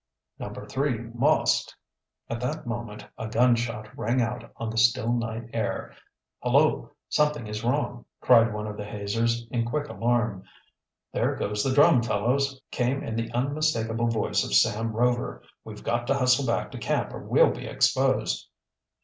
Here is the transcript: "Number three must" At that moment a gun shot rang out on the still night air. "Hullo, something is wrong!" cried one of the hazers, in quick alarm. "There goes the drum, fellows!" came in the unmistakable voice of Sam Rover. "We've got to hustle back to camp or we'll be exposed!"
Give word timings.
"Number 0.39 0.65
three 0.65 0.97
must" 1.13 1.75
At 2.27 2.39
that 2.39 2.65
moment 2.65 3.05
a 3.19 3.27
gun 3.27 3.55
shot 3.55 3.95
rang 3.95 4.19
out 4.19 4.51
on 4.55 4.71
the 4.71 4.77
still 4.79 5.13
night 5.13 5.51
air. 5.53 5.93
"Hullo, 6.41 6.89
something 7.07 7.45
is 7.45 7.63
wrong!" 7.63 8.05
cried 8.19 8.51
one 8.51 8.65
of 8.65 8.77
the 8.77 8.83
hazers, 8.83 9.45
in 9.51 9.63
quick 9.63 9.89
alarm. 9.89 10.43
"There 11.13 11.35
goes 11.35 11.63
the 11.63 11.71
drum, 11.71 12.01
fellows!" 12.01 12.59
came 12.71 13.03
in 13.03 13.15
the 13.15 13.31
unmistakable 13.31 14.07
voice 14.07 14.43
of 14.43 14.55
Sam 14.55 14.91
Rover. 14.91 15.43
"We've 15.63 15.83
got 15.83 16.07
to 16.07 16.15
hustle 16.15 16.47
back 16.47 16.71
to 16.71 16.79
camp 16.79 17.13
or 17.13 17.19
we'll 17.19 17.51
be 17.51 17.67
exposed!" 17.67 18.47